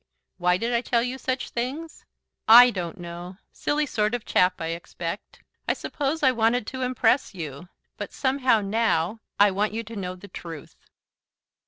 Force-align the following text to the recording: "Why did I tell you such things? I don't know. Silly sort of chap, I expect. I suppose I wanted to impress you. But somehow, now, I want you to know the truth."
"Why 0.39 0.57
did 0.57 0.73
I 0.73 0.81
tell 0.81 1.03
you 1.03 1.19
such 1.19 1.51
things? 1.51 2.05
I 2.47 2.71
don't 2.71 2.99
know. 2.99 3.37
Silly 3.51 3.85
sort 3.85 4.15
of 4.15 4.25
chap, 4.25 4.59
I 4.59 4.69
expect. 4.69 5.43
I 5.67 5.73
suppose 5.73 6.23
I 6.23 6.31
wanted 6.31 6.65
to 6.65 6.81
impress 6.81 7.35
you. 7.35 7.69
But 7.97 8.11
somehow, 8.11 8.61
now, 8.61 9.19
I 9.39 9.51
want 9.51 9.73
you 9.75 9.83
to 9.83 9.95
know 9.95 10.15
the 10.15 10.27
truth." 10.27 10.75